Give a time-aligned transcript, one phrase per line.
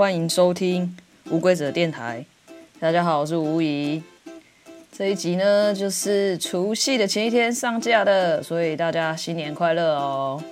[0.00, 0.96] 欢迎收听
[1.30, 2.24] 无规则电台。
[2.78, 4.02] 大家好，我是吴怡。
[4.90, 10.42] 这一集呢，就是除夕的前一天上架的，所以大家新年快乐哦。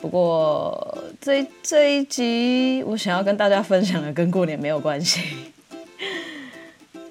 [0.00, 5.22] 不过这这一集我想要跟大家分享的，跟过年没有关系，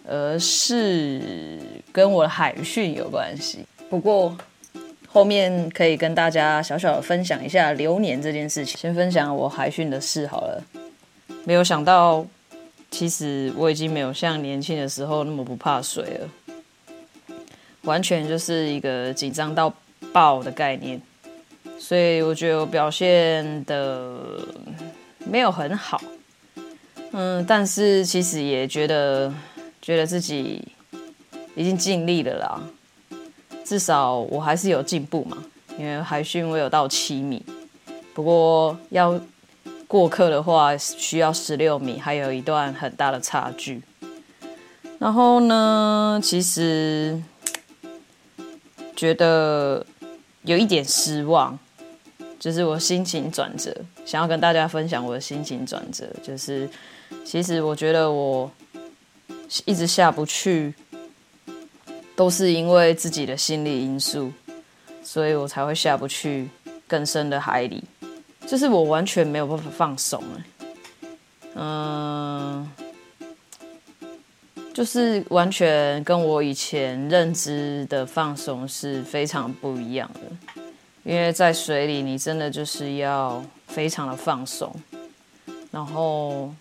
[0.08, 1.60] 而是
[1.92, 3.66] 跟我的海训有关系。
[3.90, 4.38] 不过。
[5.10, 8.78] 后面可以跟大家小小的分享一下流年这件事情。
[8.78, 10.62] 先分享我海训的事好了。
[11.48, 12.28] 没有想到，
[12.92, 16.30] 其实我已经没有像年轻的时候那么不怕水了，
[17.84, 19.74] 完全就是一个紧张到
[20.12, 21.02] 爆的概念。
[21.80, 24.20] 所以我觉得我表现的
[25.20, 26.02] 没有很好，
[27.12, 29.34] 嗯，但是其实也觉得
[29.82, 30.62] 觉得自己
[31.56, 32.62] 已经尽力了啦。
[33.64, 35.38] 至少我还是有进步嘛，
[35.80, 37.42] 因为海训我有到七米，
[38.14, 39.18] 不过要
[39.88, 43.82] 过客的话需要十六米，还有一段很大的差距。
[45.00, 47.22] 然后呢，其实
[48.96, 49.86] 觉得
[50.44, 51.58] 有一点失望，
[52.40, 56.70] 就是我心情转折，想要跟大家分享我的心情转折，就是
[57.24, 58.52] 其实我觉得我
[59.66, 60.74] 一直下不去。
[62.18, 64.34] 都是因为自己的心理因素，
[65.04, 66.50] 所以我才会下不去
[66.88, 67.84] 更深的海里。
[68.48, 70.24] 就是我完全没有办法放松，
[71.56, 72.68] 嗯，
[74.74, 80.62] 就是完全跟我以前认知的放松是非常不一样的。
[81.04, 84.74] 因为在水里，你真的就是要非常的放松。
[85.70, 86.54] 然后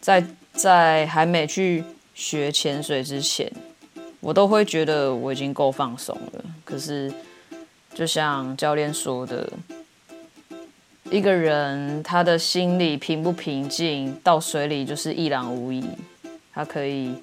[0.00, 3.52] 在在还没去学潜水之前。
[4.20, 7.12] 我都会觉得我已经够放松了，可是
[7.94, 9.48] 就像教练说的，
[11.10, 15.84] 一个人他的心里平不平静，到水里就是一览无遗，
[16.52, 17.14] 他可以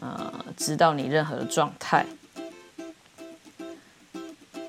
[0.00, 2.04] 呃知道你任何的状态。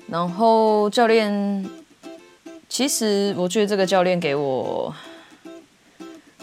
[0.08, 1.66] 然后教练，
[2.70, 4.94] 其实我觉得这个教练给我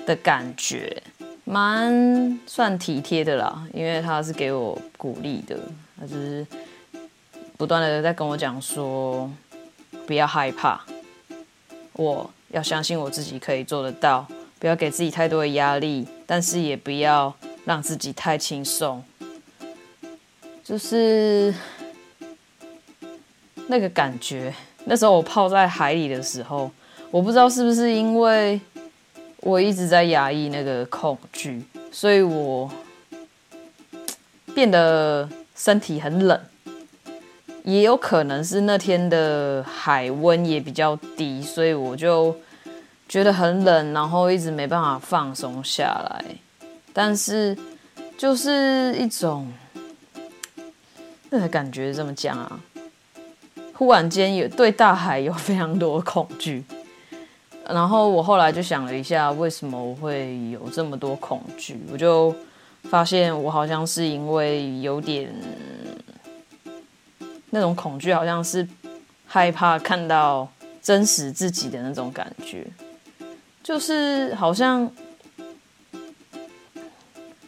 [0.04, 1.02] 的感觉。
[1.44, 5.58] 蛮算体贴的啦，因为他是给我鼓励的，
[5.98, 6.46] 他就是
[7.56, 9.28] 不断的在跟我讲说，
[10.06, 10.80] 不要害怕，
[11.94, 14.26] 我要相信我自己可以做得到，
[14.58, 19.02] 不要给自己太多的压力，但是也不要让自己太轻松，
[20.64, 21.54] 就是
[23.68, 24.54] 那个感觉。
[24.84, 26.70] 那时候我泡在海里的时候，
[27.10, 28.60] 我不知道是不是因为。
[29.44, 31.60] 我一直在压抑那个恐惧，
[31.90, 32.70] 所以我
[34.54, 36.40] 变得身体很冷，
[37.64, 42.34] 也有可能是那天的海温也比较低，所以我就
[43.08, 46.24] 觉得很冷，然后一直没办法放松下来。
[46.92, 47.56] 但是
[48.18, 49.50] 就是一种
[51.30, 52.60] 那感觉，这么讲啊，
[53.72, 56.64] 忽然间有对大海有非常多恐惧。
[57.68, 61.80] 然后我后来就想了一下，为什么会有这么多恐惧？
[61.92, 62.34] 我就
[62.82, 65.32] 发现我好像是因为有点
[67.54, 68.66] 那种恐惧，好像是
[69.26, 72.66] 害怕看到真实自己的那种感觉，
[73.62, 74.90] 就是好像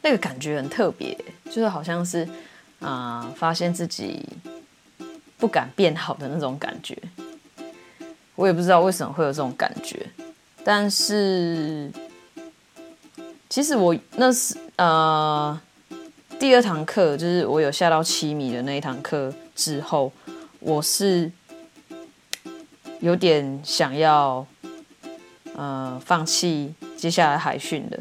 [0.02, 1.16] 那个感觉很特别，
[1.46, 2.28] 就是好像是
[2.80, 4.22] 啊、发现自己
[5.38, 6.96] 不敢变好的那种感觉。
[8.34, 10.06] 我也不知道为什么会有这种感觉，
[10.62, 11.90] 但是
[13.48, 15.58] 其实我那是呃
[16.38, 20.12] 第二堂课，就是我有下到七米的那一堂课之后，
[20.60, 21.30] 我是
[23.00, 24.46] 有点想要
[25.54, 27.98] 呃放弃接下来海训的，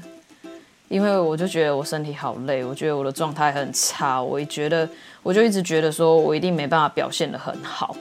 [0.87, 4.87] 因为我就觉得我身体好累，我觉得我的状态很差，我也觉得
[5.21, 7.95] 我就一直觉得说我一定没办法表现的很好。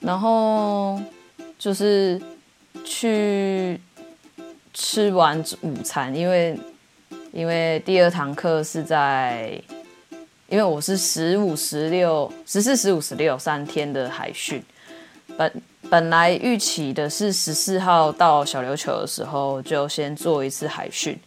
[0.00, 1.00] 然后
[1.58, 2.20] 就是
[2.84, 3.80] 去
[4.72, 6.56] 吃完午餐，因为
[7.32, 9.60] 因为第二堂课是在，
[10.48, 14.62] 因为我是十五、十六、十四、十五、十六三天的海训，
[15.36, 21.18] 本本来预期的是十四号到小琉球的时候就先做一次海训。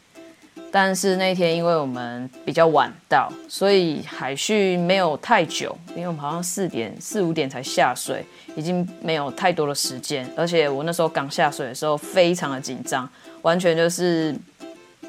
[0.71, 8.25] 但是那天因为我们比较晚到，所以海训没有太久，因为我们好像四点四五点才下水，
[8.55, 10.27] 已经没有太多的时间。
[10.35, 13.07] 而且我那时候刚下水的时候非常的紧张，
[13.43, 14.35] 完全就是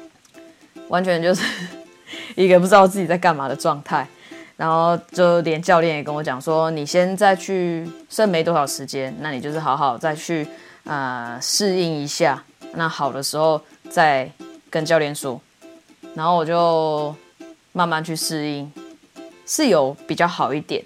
[0.89, 1.43] 完全就是
[2.35, 4.07] 一个不知道自己在干嘛的状态。
[4.55, 10.47] 然后就连教练也跟我讲说：“你先再去，剩没多少时间，那你就是好好再去
[10.83, 12.43] 呃适应一下。
[12.73, 13.61] 那好的时候。”
[13.91, 14.27] 再
[14.71, 15.39] 跟教练说，
[16.15, 17.15] 然后我就
[17.73, 18.71] 慢慢去适应，
[19.45, 20.83] 是有比较好一点。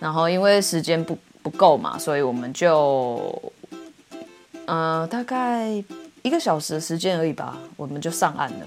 [0.00, 3.40] 然后因为时间不不够嘛，所以我们就，
[4.66, 5.68] 呃，大概
[6.22, 8.66] 一个小时的时间而已吧，我们就上岸了。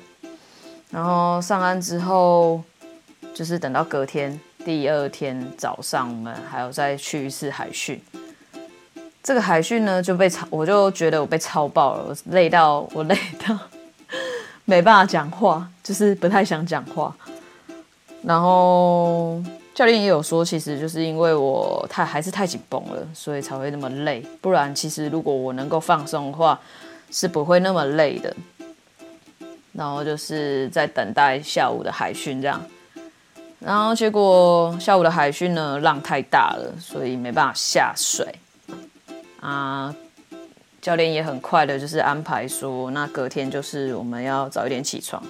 [0.89, 2.61] 然后上岸之后，
[3.33, 8.01] 就是等到隔天第二天早上，我们还要再去一次海训。
[9.21, 13.59] 这个海训呢，就被超，我就觉得我被超爆了，我累到我累到
[14.63, 17.13] 没办法讲话，就是不太想讲话。
[18.23, 19.43] 然后
[19.75, 24.25] 教练也有说，其实就是因为我太还是太紧绷了，所以才会那么累。
[24.39, 26.57] 不然其实如果我能够放松的话，
[27.11, 28.33] 是不会那么累的。
[29.77, 32.59] 然后就是在等待下午的海训这样。
[33.59, 38.27] 然后结果下午的海训呢，浪太大了，所以没办法下水。
[39.39, 39.95] 啊，
[40.81, 45.23] 教练也很快的，就是安排说，那隔天就是我们要早一点起床，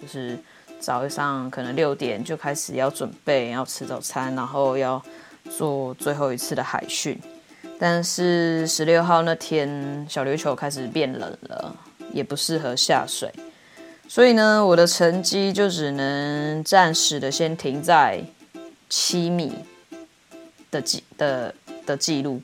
[0.00, 0.38] 就是
[0.80, 5.00] 早上可能六点就开始要准备，要吃早餐，然后要
[5.58, 7.20] 做最后一次的海训。
[7.78, 11.74] 但是十六号那天，小琉球开始变冷了，
[12.12, 13.30] 也不适合下水，
[14.12, 18.20] 所以呢，我的成绩就只能暂时的先停在
[18.88, 19.54] 七米
[20.68, 21.54] 的记的
[21.86, 22.42] 的记录。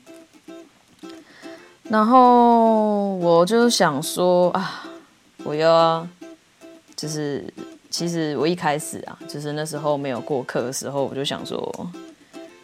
[1.83, 4.85] 然后我就想说啊，
[5.43, 6.07] 我要
[6.95, 7.43] 就是
[7.89, 11.91] 其实我一开始啊，就是那时候没有过课的时候，我就想说，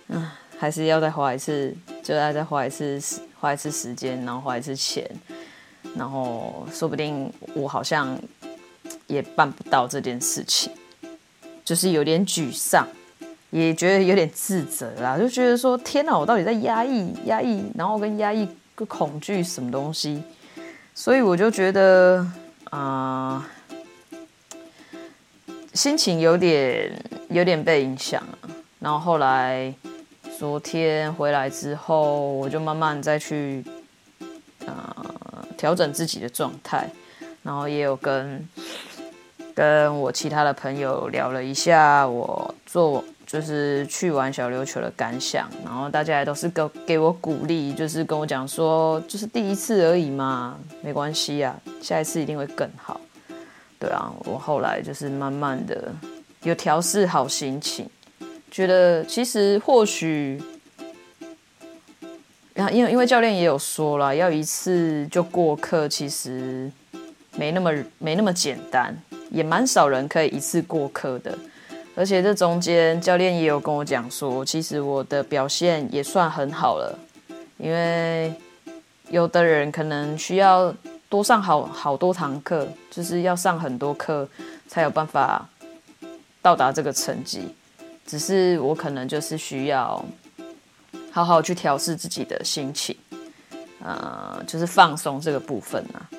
[0.08, 0.26] 嗯，
[0.58, 3.02] 还是要再花一次，就要再花一次
[3.38, 5.06] 花一次时间，然后花一次钱，
[5.94, 8.18] 然后说不定我好像
[9.08, 10.72] 也办不到这件事情，
[11.66, 12.88] 就是有点沮丧，
[13.52, 18.48] 也觉得有点自责啦，就觉得说天哪，我到底在压抑压抑，然后跟压抑。
[18.76, 20.24] 个恐惧什么东西，
[20.96, 22.26] 所以我就觉得
[22.72, 23.48] 啊、
[25.76, 26.92] 心情有点
[27.30, 28.50] 有点被影响了。
[28.80, 29.72] 然后后来
[30.40, 33.64] 昨天回来之后，我就慢慢再去
[34.66, 34.98] 啊、
[35.32, 36.90] 呃、调整自己的状态，
[37.44, 38.44] 然后也有跟
[39.54, 43.04] 跟我其他的朋友聊了一下我做。
[43.26, 53.02] 就是去玩小琉球的感想，然后大家也都是给给我鼓励，就是跟我讲说，就是第一次而已嘛，没关系啊，下一次一定会更好。
[53.80, 55.92] 对啊，我后来就是慢慢的
[56.44, 57.90] 有调试好心情，
[58.52, 60.40] 觉得其实或许，
[62.54, 66.72] 然后因为因为教练也有说了，要一次就过课，其实
[67.36, 68.96] 没那么没那么简单，
[69.34, 71.38] 也蛮少人可以一次过课的。
[71.96, 76.98] 而且这中间，教练也有跟我讲说，其实我的表现也算很好了，
[77.58, 78.34] 因为
[79.10, 80.74] 有的人可能需要
[81.10, 84.28] 多上好好多堂课，就是要上很多课
[84.68, 85.48] 才有办法
[86.42, 87.54] 到达这个成绩。
[88.06, 90.04] 只是我可能就是需要
[91.12, 92.96] 好好去调试自己的心情，
[93.84, 96.10] 呃，就是放松这个部分啊。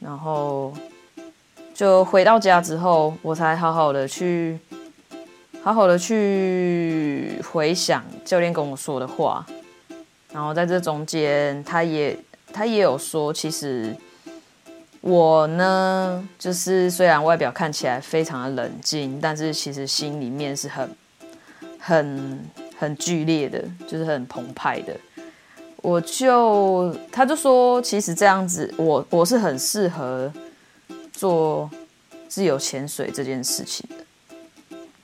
[0.00, 0.72] 然后
[1.80, 4.58] 就回到家之后，我才好好的去。
[5.62, 9.46] 好好的去回想教练跟我说的话，
[10.30, 12.14] 然后在这中间，他也
[12.52, 13.96] 他也有说，其实
[15.00, 20.90] 我呢，就是虽然外表看起来非常的冷静，但是其实心里面是很
[21.78, 22.40] 很
[22.78, 24.94] 很剧烈的，就是很澎湃的。
[25.76, 30.30] 我就他就说，其实这样子，我我是很适合
[31.20, 31.68] 做
[32.30, 34.94] 自由潜水这件事情的。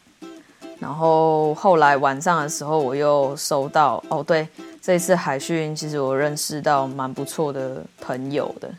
[0.79, 4.49] 然后后来晚上的时候，我又收到哦，对，
[4.81, 8.75] 这一次海训，其实我认识到蛮不错的朋友的，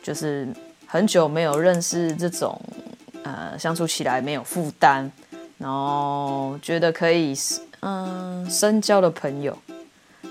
[0.00, 0.46] 就是
[0.86, 2.60] 很久没有认识这种
[3.24, 5.10] 呃相处起来没有负担，
[5.58, 7.34] 然后觉得可以
[7.80, 9.58] 嗯深交的朋友。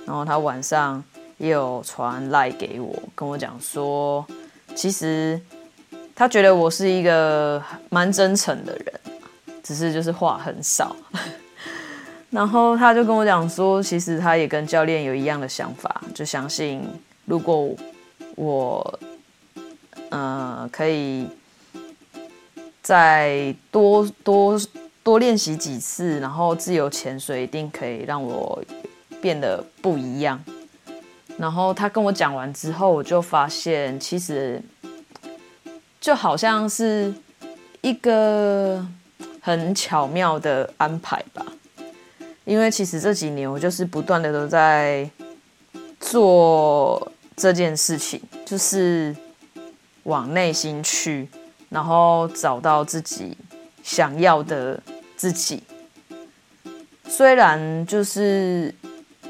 [0.05, 1.03] 然后他晚上
[1.37, 4.25] 也有传赖给我，跟我讲说，
[4.75, 5.39] 其实
[6.15, 8.93] 他觉得我是一个蛮真诚的人。
[9.65, 10.93] 只是就是话很少，
[12.29, 16.85] 然后他就跟我讲说，其实他也跟教练有一样的想法，就相信
[17.23, 17.73] 如果
[18.35, 18.99] 我
[20.09, 21.29] 呃可以
[22.81, 24.59] 再多多
[25.01, 28.61] 多练习几次，然后自由潜水一定可以让我
[29.21, 30.37] 变得不一样。
[31.37, 34.61] 然后他跟我讲完之后，我就发现其实
[36.03, 37.11] 就好像是
[37.81, 38.85] 一个。
[39.45, 41.45] 很巧妙的安排吧，
[42.45, 45.09] 因为其实这几年我就是不断的都在
[45.99, 49.13] 做这件事情，就是
[50.03, 51.27] 往内心去，
[51.67, 53.37] 然后找到自己
[53.83, 54.81] 想要的
[55.17, 55.61] 自己。
[57.09, 58.73] 虽然就是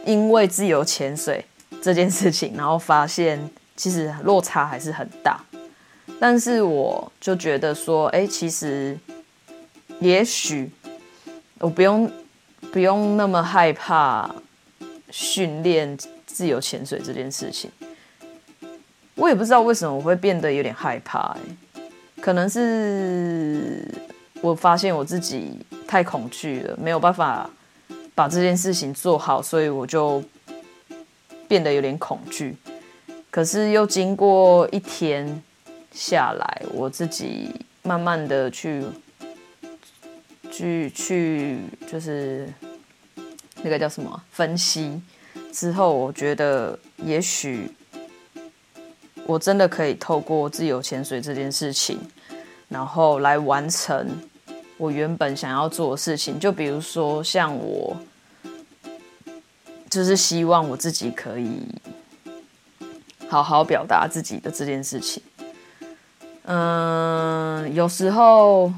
[0.06, 1.44] 因为自由潜水
[1.82, 5.44] 这件事情，然后发现其实落差还是很大，
[6.26, 8.98] 但是我就觉得说，哎，其实
[10.00, 10.72] 也许
[11.60, 12.10] 我不用
[12.72, 14.34] 不用那么害怕
[15.12, 17.70] 训练自由潜水这件事情。
[19.16, 21.84] 我也不知道为什么我会变得有点害怕，哎，
[22.22, 23.86] 可能是
[24.40, 27.50] 我发现我自己太恐惧了，没有办法。
[28.16, 30.24] 把这件事情做好，所以我就
[31.50, 32.56] 变得有点恐惧。
[33.30, 35.44] 可是又经过一天
[35.94, 37.50] 下来，我自己
[37.84, 38.84] 慢慢的去
[40.52, 41.60] 去去，
[41.90, 42.52] 就是
[43.62, 45.02] 那个叫什么分析
[45.52, 47.70] 之后，我觉得也许
[49.26, 52.00] 我真的可以透过自由潜水这件事情，
[52.68, 54.10] 然后来完成。
[54.78, 57.96] 我原本想要做的事情，就比如说像我，
[59.90, 61.62] 就是希望我自己可以
[63.30, 65.22] 好好表达自己的这件事情。
[66.46, 68.72] 嗯，有时候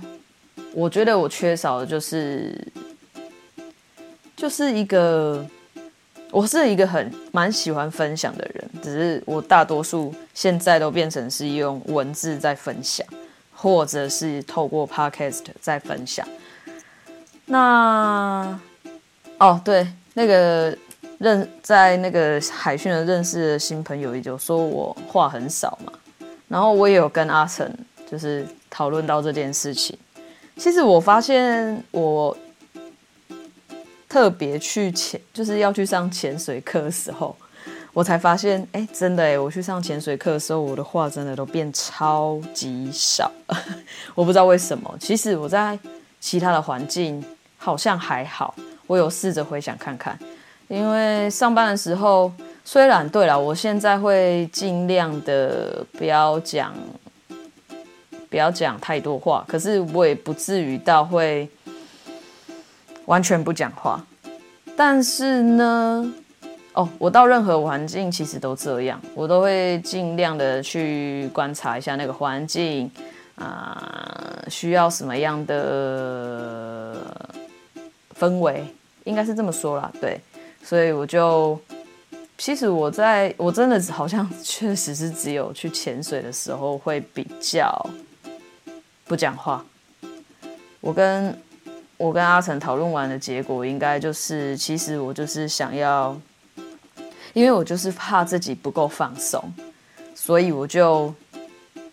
[0.73, 2.55] 我觉得我缺少的就是，
[4.35, 5.45] 就是一个，
[6.31, 13.05] 我是一个很蛮喜欢分享的人，只是我大多数现在都变成是用文字在分享。
[13.57, 16.27] 或者是透过 podcast 在分享。
[17.45, 18.59] 那
[19.39, 20.77] 哦，对，那个
[21.19, 25.93] 认在那个海训的认识的新朋友也就说我话很少嘛。
[26.47, 27.69] 然后我也有跟阿成
[28.09, 29.97] 就是讨论到这件事情。
[30.57, 32.35] 其实我发现我
[34.07, 37.35] 特别去潜，就是要去上潜水课的时候。
[37.91, 43.31] 我才发现，哎、真的哎，我去上潜水课的时候，我的话真的都变超级少。
[44.13, 44.97] 我不知道为什么。
[44.99, 45.79] 其实我在
[46.19, 47.23] 其他的环境
[47.57, 48.53] 好像还好。
[48.85, 50.19] 我有试着回想看看，
[50.67, 52.29] 因为上班的时候，
[52.65, 56.73] 虽然对了，我现在会尽量的不要讲，
[58.29, 61.47] 不要讲太多话，可是我也不至于到会
[63.05, 64.05] 完全不讲话。
[64.75, 66.13] 但是呢。
[66.77, 72.91] 哦，我到任何环境其实都这样，我都会尽量的去观察一下那个环境
[73.35, 76.97] 啊、需要什么样的
[78.19, 78.65] 氛围，
[79.05, 80.19] 应该是这么说啦，对，
[80.61, 81.57] 所以我就，
[82.37, 87.89] 其实我在我真的好像确实是只有去潜水的时候会比较
[89.05, 89.65] 不讲话。
[90.81, 91.37] 我跟
[91.97, 96.19] 我跟阿成讨论完的结果，应该就是，其实我就是想要。
[97.33, 99.43] 因为我就是怕自己不够放松，
[100.15, 101.13] 所以我就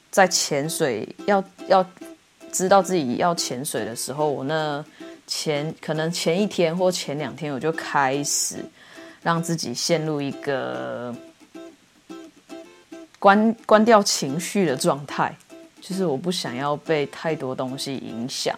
[0.09, 1.85] 在潜水要要
[2.53, 4.85] 知道自己要潜水的时候，我那
[5.27, 8.65] 前可能前一天或前两天，我就开始
[9.23, 11.15] 让自己陷入一个
[13.19, 15.35] 关关掉情绪的状态，
[15.81, 18.57] 就是我不想要被太多东西影响，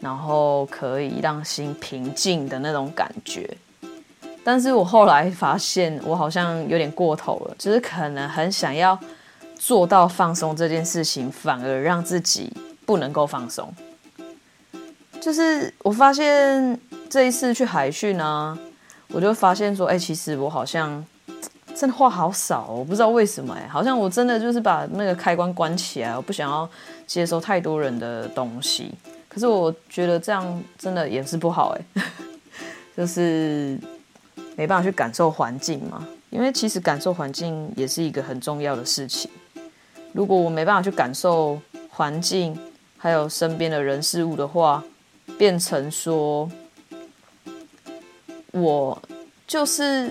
[0.00, 3.56] 然后可以让心平静的那种感觉。
[4.44, 8.98] 但是我后来发现，我好像有点过头了，就是可能很想要
[9.56, 12.52] 做到放松这件事情，反而让自己
[12.84, 13.74] 不能够放松。
[15.18, 18.58] 就是我发现这一次去海训呢，
[19.08, 21.04] 我就发现说，哎，其实我好像
[21.74, 26.68] 真的话好少，我不知道为什么，哎，好像我真的就是把那个开关关起来，我不想要
[27.06, 28.92] 接收太多人的东西。
[29.28, 32.02] 可是我觉得这样真的也是不好，哎，
[32.96, 33.78] 就是。
[34.56, 39.28] 没办法去感受环境嘛，因为其实感受环境也是一个很重要的事情。
[40.12, 42.56] 如果我没办法去感受环境，
[42.96, 44.80] 还有身边的人事物的话，
[45.36, 46.48] 变成说，
[48.54, 49.00] 我
[49.46, 50.10] 就是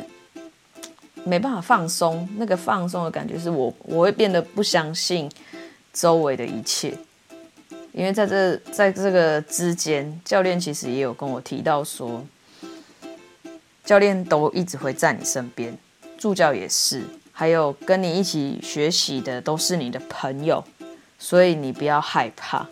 [1.24, 2.30] 没办法放松。
[2.38, 5.30] 那个放松的感觉是我我会变得不相信
[5.92, 6.98] 周围的一切，
[7.92, 12.24] 因为在这在这个之间，教练其实也有跟我提到说。
[13.86, 15.78] 教练都一直会在你身边，
[16.18, 20.64] 助教也是，还有跟你一起学习的都是你的朋友，
[21.20, 22.66] 所以你不要害怕。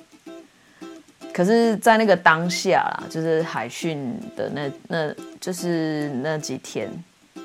[1.34, 6.92] 可是，在那个当下啦，就是海训的那那，就是那几天，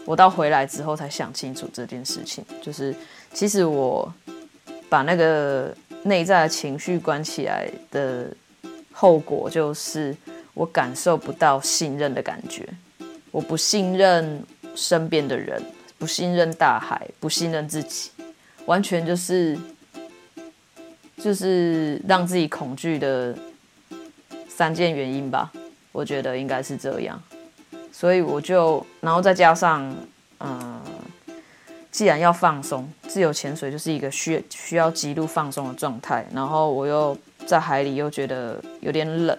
[0.05, 2.95] 我到回来之后才想清楚这件事情，就是
[3.33, 4.13] 其实我
[4.89, 8.27] 把那个内在的情绪关起来的
[8.93, 10.15] 后果，就是
[10.53, 12.69] 我感受不到信任的感觉。
[13.31, 14.43] 我不信任
[14.75, 15.63] 身边的人，
[15.99, 18.11] 不信任大海，不信任自己，
[18.65, 19.57] 完全就是
[21.19, 23.37] 就是让自己恐惧的
[24.57, 25.53] 三件原因吧，
[25.93, 27.23] 我觉得应该是这样。
[27.93, 29.95] 所以我就，然后再加上，
[30.41, 30.81] 嗯、
[31.91, 36.27] 既然要放松，自由潜水就是一个需需要极度放松的状态。
[36.33, 37.15] 然后我又
[37.47, 39.39] 在海里又觉得有点冷，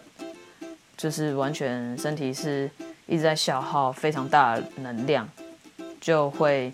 [0.96, 2.70] 就是完全身体是
[3.08, 5.28] 一直在消耗非常大的能量，
[6.00, 6.72] 就会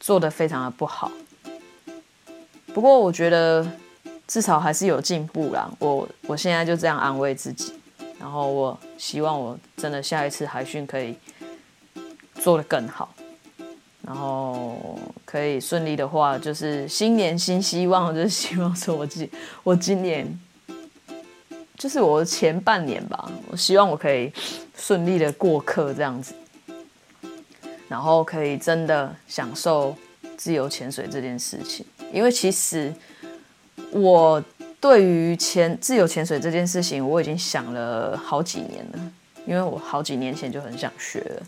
[0.00, 1.12] 做得非常的不好。
[2.74, 3.64] 不过我觉得
[4.30, 5.68] 至少还是有进步啦。
[5.80, 7.74] 我我现在就这样安慰自己。
[8.16, 11.16] 然后我希望我真的下一次海训可以
[12.34, 13.12] 做得更好，
[14.02, 19.28] 然后可以顺利的话，就是新年新希望，就是希望说我今
[19.64, 20.38] 我今年
[21.76, 24.32] 就是我前半年吧，我希望我可以
[24.76, 26.32] 顺利的过客这样子，
[27.88, 29.96] 然后可以真的享受
[30.36, 32.94] 自由潜水这件事情，因为其实
[33.92, 34.42] 我。
[34.82, 39.12] 对于潜自由潜水这件事情，我已经想了好几年了，
[39.44, 41.42] 因为我好几年前就很想学了，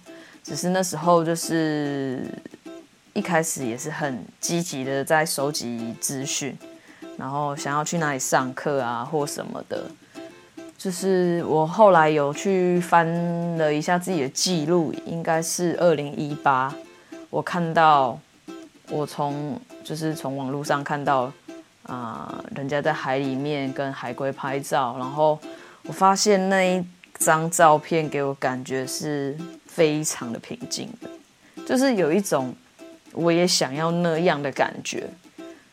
[0.44, 2.26] 只是那时候就是
[3.14, 6.54] 一开始也是很积极的在收集资讯，
[7.16, 9.90] 然后想要去哪里上课啊或什么的，
[10.76, 13.06] 就是我后来有去翻
[13.56, 16.70] 了一下自己的记录，应该是二零一八，
[17.30, 18.20] 我看到
[18.90, 21.32] 我从就是从网络上看到。
[21.84, 25.38] 啊、人家在海里面跟海龟拍照，然后
[25.84, 26.84] 我发现那一
[27.18, 29.36] 张照片给我感觉是
[29.66, 31.10] 非常的平静的，
[31.66, 32.54] 就是有一种
[33.12, 35.08] 我也想要那样的感觉，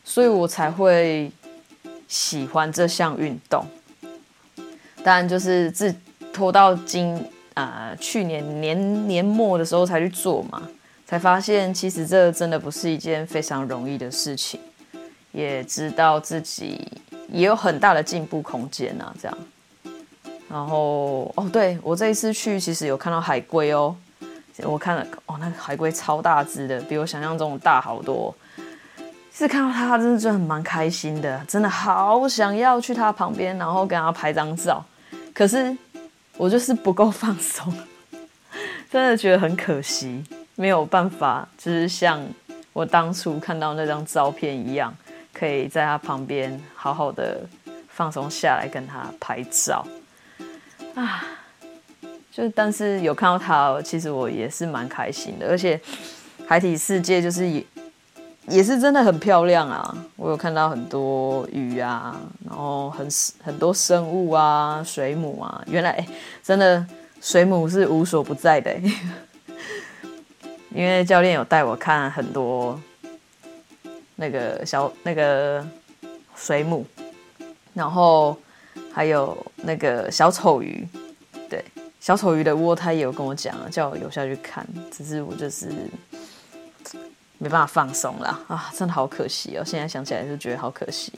[0.04, 1.30] 所以我才会
[2.08, 3.64] 喜欢这项运动。
[5.02, 5.94] 当然，就是自
[6.32, 10.62] 拖到今啊、去年年年末的时候才去做嘛，
[11.06, 14.58] 才发现其实这真的不是一件非常容易的事情。
[15.32, 16.86] 也知道自己
[17.28, 19.38] 也有很大的进步空间呐，这样。
[20.48, 23.94] 然后哦，对，我这一次去其实有看到海龟哦，
[24.64, 28.34] 我看了哦，那个海龟超大只的，比我想象中大好多。
[29.32, 34.84] 是看到它，真的就很蛮开心的，真的好想要去它旁边，然后跟它拍张照。
[35.32, 35.74] 可是
[36.36, 37.72] 我就是不够放松，
[38.90, 40.22] 真的觉得很可惜，
[40.56, 42.20] 没有办法，就是像
[42.72, 44.92] 我当初看到那张照片一样。
[45.40, 47.40] 可以在他旁边好好的
[47.88, 49.82] 放松下来，跟他拍照
[50.94, 51.24] 啊！
[52.30, 55.48] 就但是有看到他，其实我也是蛮开心的。
[55.48, 55.80] 而且
[56.46, 57.64] 海底世界就是也
[58.48, 59.96] 也是真的很漂亮啊！
[60.16, 62.14] 我有看到很多鱼啊，
[62.46, 63.08] 然后很
[63.42, 65.64] 很多生物啊，水母啊。
[65.66, 66.06] 原来
[66.42, 66.86] 真的
[67.22, 68.76] 水母是无所不在的，
[70.74, 72.78] 因为教练有带我看很多。
[74.20, 75.66] 那个小那个
[76.36, 76.84] 水母，
[77.72, 78.36] 然后
[78.92, 80.86] 还有那个小丑鱼，
[81.48, 81.64] 对，
[82.00, 85.70] 小丑鱼的窝他也有跟我讲，叫我游下去看，只是我就是
[87.38, 89.64] 没办法放松了啊，真的好可惜哦！
[89.64, 91.10] 现在想起来就觉得好可惜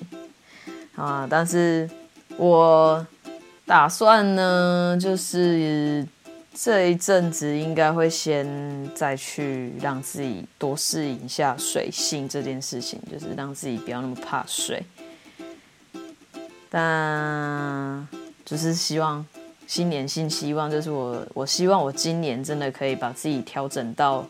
[0.95, 1.91] 啊，但是
[2.37, 3.05] 我
[3.67, 6.07] 打算呢，就是。
[6.55, 8.47] 这一阵子应该会先
[8.95, 14.83] 再去让自己多适应一下水性这件事情，就是让自己不要那么怕水。
[16.69, 18.07] 但
[18.45, 19.27] 就是希望
[19.67, 24.27] 新年新希望，就是我我希望我今年真的可以把自己调整到，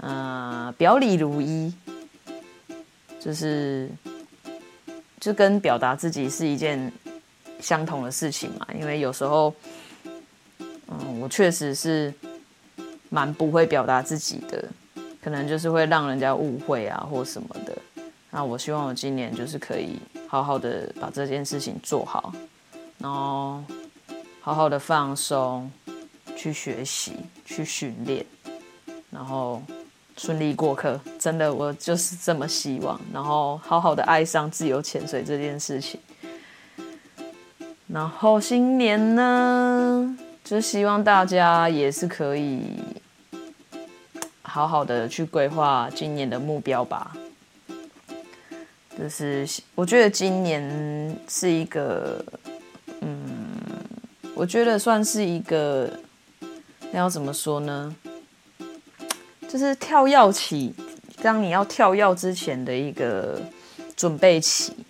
[0.00, 1.72] 呃，表里如一，
[3.20, 3.88] 就是
[5.20, 6.92] 就跟表达自己是一件
[7.60, 9.54] 相同的事情嘛，因为有时候。
[11.00, 12.12] 嗯，我确实是
[13.08, 14.68] 蛮不会表达自己的，
[15.22, 17.76] 可能就是会让人家误会啊，或什么的。
[18.30, 22.32] 那我希望我今年就是可以好好的把这件事情做好，
[22.98, 23.62] 然后
[24.40, 25.70] 好好的放松，
[26.36, 27.12] 去学习，
[27.44, 28.26] 去训练，
[29.10, 29.62] 然后
[30.16, 31.00] 顺利过课。
[31.16, 33.00] 真的，我就是这么希望。
[33.12, 36.00] 然后好好的爱上自由潜水这件事情。
[37.86, 39.73] 然后新年呢？
[40.44, 42.60] 就是希望大家也是可以
[44.42, 47.16] 好好的去规划今年的目标吧。
[48.96, 52.22] 就是我觉得今年是一个，
[53.00, 53.18] 嗯，
[54.34, 55.90] 我觉得算是一个，
[56.92, 57.96] 那要怎么说呢？
[59.48, 60.74] 就是跳跃期，
[61.22, 63.40] 当你要跳跃之前的一个
[63.96, 64.83] 准备期。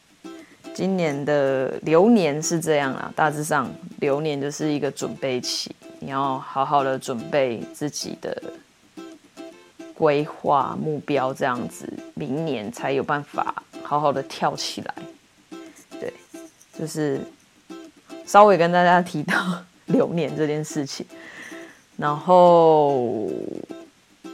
[0.74, 8.42] 今年的流年是这样啊，大致上流年就是一个准备期，你要好好的准备自己的
[9.94, 14.94] 规划目标，这样子明年才有办法好好的跳起来。
[16.00, 16.12] 对
[16.76, 17.20] 就是
[18.26, 19.37] 稍微跟大家提到
[19.87, 21.06] 流年这件事情，
[21.96, 23.30] 然后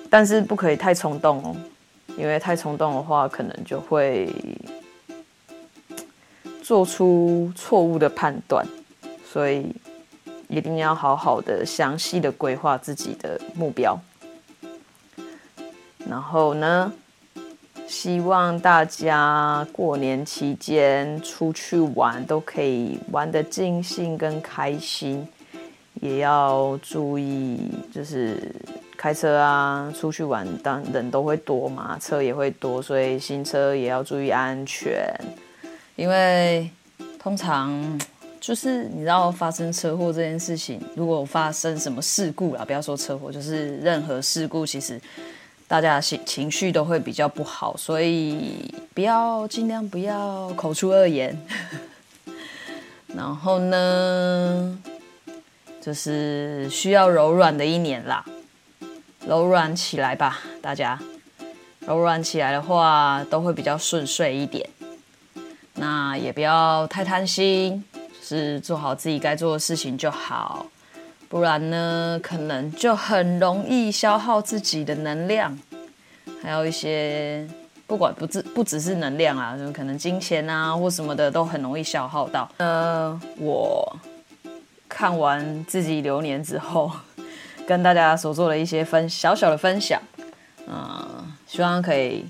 [0.09, 1.55] 但是不可以太冲动哦，
[2.17, 4.33] 因为太冲动的话，可能就会
[6.71, 8.65] 做出错误的判断，
[9.25, 9.75] 所以
[10.47, 13.99] 一定要好好的、详细的规划自己的目标。
[16.09, 16.93] 然后呢，
[17.89, 25.27] 希望大家过年期间出去玩都可以玩得尽兴跟开心，
[25.95, 27.59] 也要注意，
[27.93, 28.55] 就是
[28.97, 35.05] 开车啊，出去玩当人都会多嘛，车也会多，所以新车也要注意安全。
[36.01, 36.71] 因为
[37.19, 38.01] 通常
[38.41, 45.01] 就是你知道发生车祸这件事情，如果发生什么事故啦，不要说车祸，就是任何事故，其实。
[45.69, 51.41] 大家情情绪都会比较不好，所以不要尽量不要口出恶言。
[53.15, 54.77] 然后呢，
[55.81, 58.25] 就是需要柔软的一年啦，
[59.25, 60.99] 柔软起来吧，大家。
[61.87, 64.69] 柔软起来的话，都会比较顺遂一点。
[65.81, 70.67] 那也不要太贪心，就是做好自己该做的事情就好。
[71.27, 75.59] 不然呢，可能就很容易消耗自己的能量，
[76.43, 77.49] 还有一些
[77.87, 82.47] 不管不只不只是能量啊，可能金钱啊或什么的都很容易消耗到。
[82.59, 83.97] 呃，我
[84.87, 86.93] 看完自己流年之后，
[87.67, 89.99] 跟大家所做的一些分小小的分享，
[90.67, 92.27] 嗯、希望可以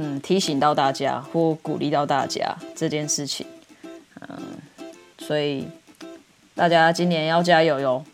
[0.00, 3.46] 嗯提醒到大家或鼓励到大家这件事情，
[4.28, 4.38] 嗯、
[5.18, 5.68] 所以。
[6.52, 8.04] 大家今年要加油哟，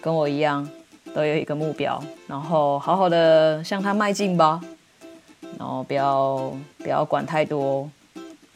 [0.00, 0.66] 跟我一样
[1.12, 4.58] 都有一个目标，然后好好的向他迈进吧，
[5.58, 7.90] 然后不要不要管太多，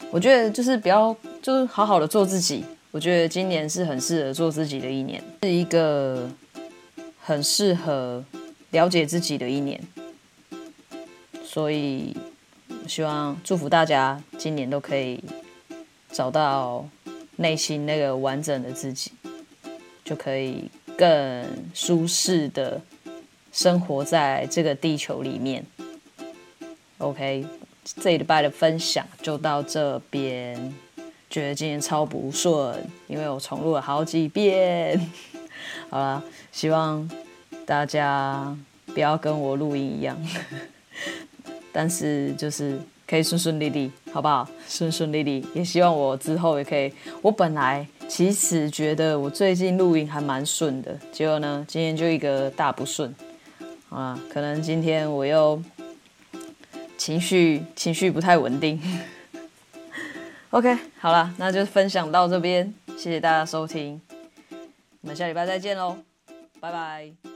[0.09, 6.27] 我觉得就是不要就是好好的做自己，我觉得今年是很适合做自己的一年，是一个
[7.21, 8.23] 很适合
[8.71, 9.79] 了解自己的一年，
[11.53, 12.17] 所以
[12.87, 15.23] 希望祝福大家今年都可以
[16.11, 16.85] 找到。
[17.35, 19.11] 内心那个完整的自己，
[20.05, 22.79] 就可以更舒适的
[23.51, 25.65] 生活在这个地球里面。
[26.99, 27.43] OK，
[27.83, 30.73] 这礼拜的分享就到这边。
[31.27, 35.11] 觉得今天超不顺，因为我重录了好几遍。
[35.89, 37.09] 好了，希望
[37.65, 38.55] 大家
[38.93, 40.15] 不要跟我录音一样，
[41.73, 42.79] 但是就是。
[43.05, 44.47] 可以顺顺利利，好不好？
[44.67, 46.91] 顺顺利利，也希望我之后也可以。
[47.21, 53.13] 我本来其实觉得我最近录音还蛮顺的，结果呢，今天就一个大不顺
[53.89, 54.17] 啊！
[54.31, 55.61] 可能今天我又
[56.97, 58.81] 情绪情绪不太稳定。
[60.51, 64.01] OK，好了，那就分享到这边，谢谢大家收听，
[65.01, 65.97] 我们下礼拜再见喽，
[66.59, 67.32] 拜拜。